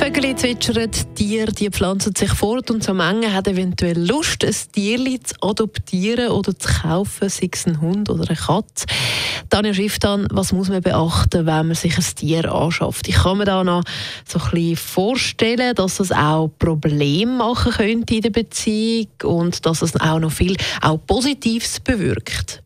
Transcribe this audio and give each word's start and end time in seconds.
Vögel 0.00 0.34
zwitschern, 0.34 0.90
Tiere 1.14 1.52
die 1.52 1.68
pflanzen 1.68 2.14
sich 2.16 2.32
fort 2.32 2.70
und 2.70 2.82
so 2.82 2.94
Menge 2.94 3.34
hat 3.34 3.46
eventuell 3.46 3.98
Lust, 4.08 4.42
ein 4.42 4.54
Tier 4.72 4.98
zu 5.22 5.34
adoptieren 5.42 6.30
oder 6.30 6.58
zu 6.58 6.70
kaufen, 6.80 7.28
sei 7.28 7.50
es 7.52 7.66
ein 7.66 7.82
Hund 7.82 8.08
oder 8.08 8.26
eine 8.26 8.38
Katze. 8.38 8.86
Tanja 9.50 9.74
Schifftan, 9.74 10.26
was 10.30 10.52
muss 10.52 10.70
man 10.70 10.80
beachten, 10.80 11.44
wenn 11.44 11.66
man 11.66 11.74
sich 11.74 11.98
ein 11.98 12.04
Tier 12.16 12.50
anschafft? 12.50 13.08
Ich 13.08 13.16
kann 13.16 13.36
mir 13.36 13.44
da 13.44 13.62
noch 13.62 13.84
so 14.26 14.38
ein 14.38 14.50
bisschen 14.52 14.76
vorstellen, 14.76 15.74
dass 15.74 15.98
das 15.98 16.12
auch 16.12 16.48
Probleme 16.58 17.32
machen 17.32 17.72
könnte 17.72 18.14
in 18.14 18.22
der 18.22 18.30
Beziehung 18.30 19.08
und 19.24 19.66
dass 19.66 19.82
es 19.82 20.00
auch 20.00 20.18
noch 20.18 20.32
viel 20.32 20.56
auch 20.80 20.96
Positives 21.06 21.78
bewirkt. 21.78 22.62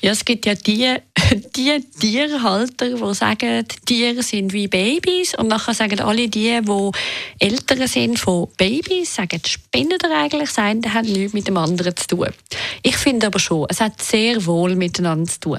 Ja, 0.00 0.12
es 0.12 0.24
gibt 0.24 0.46
ja 0.46 0.54
die, 0.54 0.94
die 1.56 1.80
Tierhalter, 1.98 2.94
die 2.94 3.14
sagen, 3.14 3.66
Tiere 3.84 4.22
sind 4.22 4.52
wie 4.52 4.68
Babys 4.68 5.34
und 5.36 5.48
nachher 5.48 5.74
sagen 5.74 6.00
alle 6.00 6.28
die, 6.28 6.60
die 6.60 6.90
älter 7.38 7.88
sind 7.88 8.18
von 8.18 8.48
Babys, 8.56 9.14
sagen, 9.14 9.40
spinnen 9.46 9.98
ihr 10.02 10.16
eigentlich 10.16 10.50
sein, 10.50 10.80
das 10.80 10.92
hat 10.94 11.04
nichts 11.04 11.34
mit 11.34 11.46
dem 11.48 11.56
anderen 11.56 11.96
zu 11.96 12.06
tun. 12.06 12.28
Ich 12.82 12.96
finde 12.96 13.26
aber 13.26 13.38
schon, 13.38 13.66
es 13.68 13.80
hat 13.80 14.00
sehr 14.00 14.44
wohl 14.46 14.74
miteinander 14.74 15.30
zu 15.30 15.40
tun. 15.40 15.58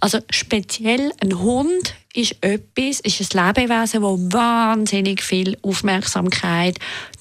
Also 0.00 0.18
speziell 0.30 1.12
ein 1.20 1.38
Hund 1.38 1.94
ist 2.14 2.36
etwas, 2.40 3.00
ist 3.00 3.34
ein 3.34 3.46
Lebewesen, 3.46 4.02
das 4.02 4.32
wahnsinnig 4.32 5.22
viel 5.22 5.56
Aufmerksamkeit, 5.62 6.78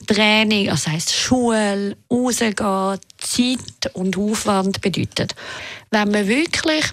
Training, 0.07 0.69
also 0.69 0.91
heisst 0.91 1.13
Schule, 1.13 1.95
rausgehen, 2.11 3.00
Zeit 3.17 3.94
und 3.94 4.17
Aufwand 4.17 4.81
bedeutet. 4.81 5.35
Wenn 5.89 6.11
man 6.11 6.28
wirklich 6.28 6.85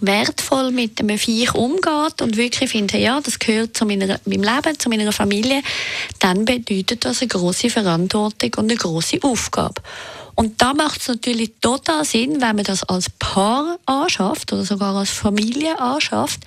wertvoll 0.00 0.70
mit 0.72 1.00
einem 1.00 1.18
Viech 1.18 1.54
umgeht 1.54 2.22
und 2.22 2.36
wirklich 2.36 2.70
findet, 2.70 3.00
ja, 3.00 3.20
das 3.20 3.38
gehört 3.38 3.76
zu 3.76 3.84
meiner, 3.84 4.18
meinem 4.24 4.42
Leben, 4.42 4.78
zu 4.78 4.88
meiner 4.88 5.12
Familie, 5.12 5.62
dann 6.18 6.44
bedeutet 6.44 7.04
das 7.04 7.20
eine 7.20 7.28
große 7.28 7.70
Verantwortung 7.70 8.50
und 8.56 8.70
eine 8.70 8.76
große 8.76 9.18
Aufgabe. 9.22 9.80
Und 10.40 10.62
da 10.62 10.72
macht 10.72 11.02
es 11.02 11.08
natürlich 11.08 11.52
total 11.60 12.02
Sinn, 12.02 12.40
wenn 12.40 12.56
man 12.56 12.64
das 12.64 12.82
als 12.84 13.10
Paar 13.18 13.76
anschafft 13.84 14.54
oder 14.54 14.64
sogar 14.64 14.96
als 14.96 15.10
Familie 15.10 15.78
anschafft, 15.78 16.40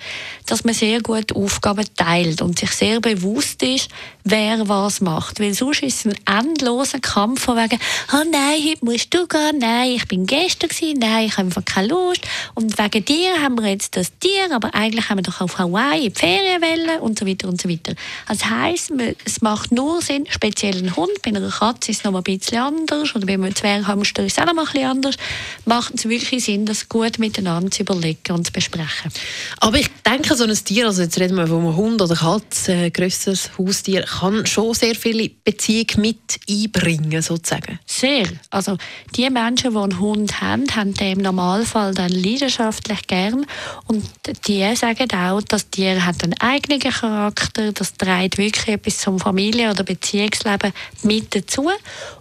dass 0.46 0.64
man 0.64 0.74
sehr 0.74 1.00
gut 1.00 1.32
Aufgaben 1.36 1.86
teilt 1.94 2.42
und 2.42 2.58
sich 2.58 2.72
sehr 2.72 3.00
bewusst 3.00 3.62
ist, 3.62 3.88
wer 4.24 4.68
was 4.68 5.00
macht. 5.00 5.38
Weil 5.38 5.54
sonst 5.54 5.84
ist 5.84 6.06
es 6.06 6.12
ein 6.26 6.40
endloser 6.40 6.98
Kampf 6.98 7.42
von 7.44 7.56
wegen, 7.56 7.78
oh 8.12 8.24
nein, 8.32 8.60
heute 8.68 8.84
musst 8.84 9.14
du 9.14 9.28
gehen, 9.28 9.58
nein, 9.60 9.90
ich 9.90 10.08
bin 10.08 10.26
gestern 10.26 10.70
gewesen, 10.70 10.98
nein, 10.98 11.26
ich 11.26 11.36
habe 11.36 11.46
einfach 11.46 11.64
keine 11.64 11.86
Lust 11.86 12.22
und 12.54 12.76
wegen 12.76 13.04
dir 13.04 13.40
haben 13.40 13.54
wir 13.60 13.70
jetzt 13.70 13.96
das 13.96 14.10
Tier, 14.18 14.52
aber 14.52 14.74
eigentlich 14.74 15.08
haben 15.08 15.18
wir 15.18 15.22
doch 15.22 15.40
auf 15.40 15.56
Hawaii 15.58 16.10
die 16.10 16.18
Ferienwelle 16.18 17.00
und 17.00 17.16
so 17.16 17.28
weiter 17.28 17.46
und 17.46 17.60
so 17.60 17.68
weiter. 17.68 17.94
Das 18.26 18.44
heisst, 18.44 18.92
es 19.24 19.40
macht 19.40 19.70
nur 19.70 20.02
Sinn, 20.02 20.26
speziell 20.28 20.78
ein 20.78 20.96
Hund, 20.96 21.12
bei 21.22 21.30
einer 21.30 21.48
Katze 21.48 21.92
ist 21.92 21.98
es 21.98 22.04
noch 22.04 22.12
ein 22.16 22.24
bisschen 22.24 22.58
anders 22.58 23.14
oder 23.14 23.24
bei 23.24 23.34
einem 23.34 23.54
Zwerghamster 23.84 24.24
ist 24.24 24.38
es 24.38 24.42
auch 24.42 24.52
noch 24.52 24.66
ein 24.66 24.72
bisschen 24.72 24.88
anders, 24.88 25.16
macht 25.64 25.94
es 25.94 26.08
wirklich 26.08 26.44
Sinn, 26.44 26.66
das 26.66 26.88
gut 26.88 27.18
miteinander 27.18 27.70
zu 27.70 27.82
überlegen 27.82 28.32
und 28.32 28.46
zu 28.46 28.52
besprechen. 28.52 29.12
Aber 29.58 29.78
ich 29.78 29.88
denke, 30.06 30.34
so 30.36 30.44
ein 30.44 30.54
Tier, 30.54 30.86
also 30.86 31.02
jetzt 31.02 31.18
reden 31.18 31.36
wir 31.36 31.46
von 31.46 31.60
einem 31.60 31.76
Hund 31.76 32.00
oder 32.00 32.14
Katze, 32.14 32.72
ein 32.72 32.92
grösseres 32.92 33.50
Haustier, 33.58 34.02
kann 34.02 34.46
schon 34.46 34.74
sehr 34.74 34.94
viele 34.94 35.28
Beziehung 35.28 35.86
mit 35.98 36.40
einbringen, 36.48 37.22
sozusagen. 37.22 37.78
Sehr. 37.86 38.26
Also 38.50 38.76
die 39.14 39.28
Menschen, 39.30 39.72
die 39.72 39.78
einen 39.78 39.98
Hund 39.98 40.40
haben, 40.40 40.64
haben 40.74 40.94
den 40.94 41.18
im 41.18 41.22
Normalfall 41.22 41.94
dann 41.94 42.10
leidenschaftlich 42.10 43.06
gern 43.06 43.46
und 43.86 44.04
die 44.46 44.74
sagen 44.76 45.10
auch, 45.12 45.42
das 45.42 45.70
Tier 45.70 46.04
hat 46.04 46.22
einen 46.24 46.34
eigenen 46.40 46.80
Charakter, 46.80 47.72
das 47.72 47.94
trägt 47.94 48.38
wirklich 48.38 48.68
etwas 48.68 48.98
zum 48.98 49.18
Familie- 49.18 49.70
oder 49.70 49.84
Beziehungsleben 49.84 50.72
mit 51.02 51.34
dazu 51.34 51.70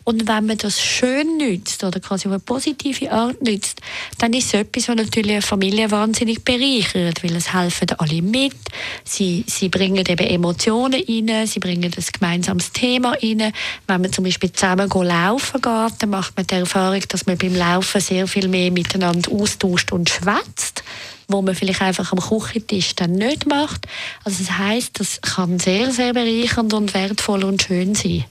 und 0.03 0.27
wenn 0.27 0.45
man 0.45 0.57
das 0.57 0.81
schön 0.81 1.37
nützt 1.43 1.83
oder 1.83 1.99
quasi 1.99 2.27
auf 2.27 2.33
eine 2.33 2.39
positive 2.39 3.11
Art 3.11 3.41
nützt, 3.41 3.81
dann 4.17 4.33
ist 4.33 4.47
es 4.47 4.53
etwas, 4.53 4.87
was 4.87 4.95
natürlich 4.95 5.31
eine 5.31 5.41
Familie 5.41 5.91
wahnsinnig 5.91 6.43
bereichert, 6.43 7.23
weil 7.23 7.35
es 7.35 7.53
helfen 7.53 7.89
alle 7.97 8.21
mit, 8.21 8.55
sie, 9.03 9.43
sie 9.47 9.69
bringen 9.69 10.03
eben 10.07 10.27
Emotionen 10.27 11.03
rein, 11.07 11.47
sie 11.47 11.59
bringen 11.59 11.91
ein 11.95 12.05
gemeinsames 12.11 12.71
Thema 12.71 13.11
rein. 13.11 13.53
Wenn 13.87 14.01
man 14.01 14.11
zum 14.13 14.23
Beispiel 14.23 14.51
zusammen 14.51 14.89
laufen 14.89 15.61
geht, 15.61 15.93
dann 15.99 16.09
macht 16.09 16.35
man 16.37 16.47
die 16.47 16.55
Erfahrung, 16.55 17.01
dass 17.07 17.25
man 17.25 17.37
beim 17.37 17.55
Laufen 17.55 18.01
sehr 18.01 18.27
viel 18.27 18.47
mehr 18.47 18.71
miteinander 18.71 19.31
austauscht 19.31 19.91
und 19.91 20.09
schwätzt 20.09 20.83
wo 21.29 21.41
man 21.41 21.55
vielleicht 21.55 21.81
einfach 21.81 22.11
am 22.11 22.19
Küchentisch 22.19 22.95
dann 22.95 23.13
nicht 23.13 23.47
macht. 23.47 23.87
Also 24.23 24.43
das 24.43 24.57
heißt, 24.57 24.99
das 24.99 25.21
kann 25.21 25.59
sehr, 25.59 25.91
sehr 25.91 26.13
bereichernd 26.13 26.73
und 26.73 26.93
wertvoll 26.93 27.43
und 27.43 27.63
schön 27.63 27.95
sein. 27.95 28.25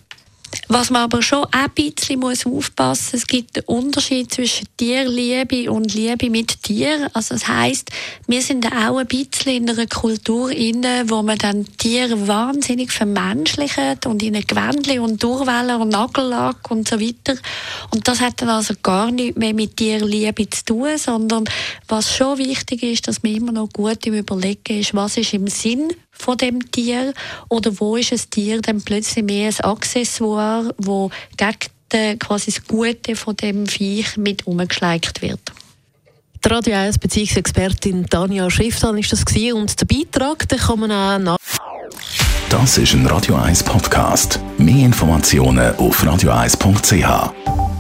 Was 0.68 0.90
man 0.90 1.02
aber 1.02 1.22
schon 1.22 1.46
ein 1.50 1.70
bisschen 1.70 2.20
muss 2.20 2.46
aufpassen 2.46 3.10
muss, 3.12 3.14
es 3.14 3.26
gibt 3.26 3.56
einen 3.56 3.66
Unterschied 3.66 4.32
zwischen 4.32 4.66
Tierliebe 4.76 5.70
und 5.70 5.94
Liebe 5.94 6.30
mit 6.30 6.62
Tieren. 6.62 7.08
Also 7.12 7.34
das 7.34 7.48
heißt, 7.48 7.90
wir 8.26 8.42
sind 8.42 8.66
auch 8.66 8.98
ein 8.98 9.06
bisschen 9.06 9.56
in 9.56 9.70
einer 9.70 9.86
Kultur 9.86 10.50
inne, 10.50 11.04
wo 11.08 11.22
man 11.22 11.38
dann 11.38 11.66
Tiere 11.76 12.26
wahnsinnig 12.28 12.92
vermenschlicht 12.92 14.06
und 14.06 14.22
in 14.22 14.34
Gewändchen 14.46 15.00
und 15.00 15.22
Durchwähler 15.22 15.80
und 15.80 15.90
Nagellack 15.90 16.70
und 16.70 16.88
so 16.88 17.00
weiter. 17.00 17.36
Und 17.90 18.08
das 18.08 18.20
hat 18.20 18.42
dann 18.42 18.48
also 18.48 18.74
gar 18.82 19.10
nichts 19.10 19.38
mehr 19.38 19.54
mit 19.54 19.76
Tierliebe 19.76 20.48
zu 20.48 20.64
tun, 20.64 20.98
sondern 20.98 21.44
was 21.88 22.14
schon 22.14 22.38
wichtig 22.38 22.82
ist, 22.82 23.08
dass 23.08 23.22
man 23.22 23.34
immer 23.34 23.52
noch 23.52 23.69
gut 23.72 24.06
im 24.06 24.14
Überlegen 24.14 24.80
ist, 24.80 24.94
was 24.94 25.16
ist 25.16 25.34
im 25.34 25.48
Sinn 25.48 25.92
von 26.22 26.38
dem 26.38 26.71
Tier 26.71 27.12
oder 27.49 27.78
wo 27.81 27.97
ist 27.97 28.12
ein 28.12 28.21
Tier 28.31 28.60
dann 28.62 28.81
plötzlich 28.81 29.25
mehr 29.25 29.49
ein 29.49 29.65
Accessoire, 29.65 30.75
wo 30.78 31.10
gegen 31.37 32.19
quasi 32.19 32.53
das 32.53 32.65
Gute 32.66 33.16
von 33.16 33.37
dem 33.37 33.66
Viech 33.66 34.16
mit 34.16 34.47
umgeschleicht 34.47 35.21
wird. 35.21 35.41
Die 36.44 36.49
Radio 36.49 36.75
1 36.75 36.99
Beziehungsexpertin 36.99 38.06
Tanja 38.09 38.50
Schifftan 38.50 38.99
ist 38.99 39.12
das 39.12 39.25
gewesen. 39.25 39.59
und 39.59 39.81
der 39.81 39.87
Beitrag, 39.87 40.49
den 40.49 40.59
kann 40.59 40.81
man 40.81 40.91
auch 40.91 41.19
nach 41.19 41.37
Das 42.49 42.78
ist 42.78 42.94
ein 42.94 43.06
Radio 43.06 43.37
1 43.37 43.62
Podcast. 43.62 44.41
Mehr 44.59 44.87
Informationen 44.87 45.75
auf 45.77 46.03
radio1.ch. 46.03 47.72